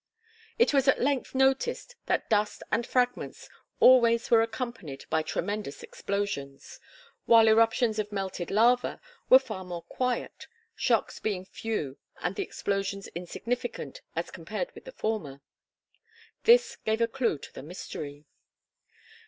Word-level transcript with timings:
It 0.57 0.73
was 0.73 0.87
at 0.87 0.99
length 0.99 1.35
noticed 1.35 1.95
that 2.07 2.27
dust 2.27 2.63
and 2.71 2.87
fragments 2.87 3.47
always 3.79 4.31
were 4.31 4.41
accompanied 4.41 5.05
by 5.11 5.21
tremendous 5.21 5.83
explosions; 5.83 6.79
while 7.27 7.47
eruptions 7.47 7.99
of 7.99 8.11
melted 8.11 8.49
lava 8.49 8.99
were 9.29 9.37
far 9.37 9.63
more 9.63 9.83
quiet, 9.83 10.47
shocks 10.75 11.19
being 11.19 11.45
few 11.45 11.99
and 12.19 12.35
the 12.35 12.41
explosions 12.41 13.09
insignificant 13.09 14.01
as 14.15 14.31
compared 14.31 14.73
with 14.73 14.85
the 14.85 14.91
former. 14.91 15.43
This 16.45 16.77
gave 16.77 16.99
a 17.01 17.07
clue 17.07 17.37
to 17.37 17.53
the 17.53 17.61
mystery. 17.61 18.25